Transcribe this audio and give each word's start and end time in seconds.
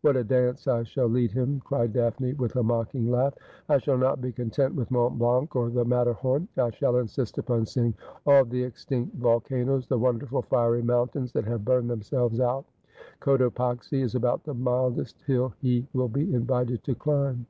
What 0.00 0.16
a 0.16 0.24
dance 0.24 0.66
I 0.66 0.82
shall 0.82 1.06
lead 1.06 1.30
him!' 1.30 1.60
cried 1.64 1.92
Daphne 1.92 2.32
with 2.32 2.56
a 2.56 2.62
mocking 2.64 3.08
laugh.' 3.08 3.34
I 3.68 3.78
shall 3.78 3.96
not 3.96 4.20
be 4.20 4.32
content 4.32 4.74
with 4.74 4.90
Mont 4.90 5.16
Blanc 5.16 5.54
or 5.54 5.70
the 5.70 5.84
Matterhorn. 5.84 6.48
I 6.58 6.70
shall 6.72 6.96
insist 6.96 7.38
upon 7.38 7.66
seeing 7.66 7.94
all 8.26 8.44
the 8.44 8.60
extinct 8.64 9.14
volcanoes, 9.14 9.86
the 9.86 9.96
wonderful 9.96 10.42
fiery 10.42 10.82
mountains 10.82 11.30
that 11.34 11.44
have 11.44 11.64
burned 11.64 11.88
themselves 11.88 12.40
out. 12.40 12.64
Cotopaxi 13.20 14.02
is 14.02 14.16
about 14.16 14.42
the 14.42 14.54
mildest 14.54 15.22
hill 15.22 15.54
he 15.60 15.86
will 15.92 16.08
be 16.08 16.34
invited 16.34 16.82
to 16.82 16.96
climb.' 16.96 17.46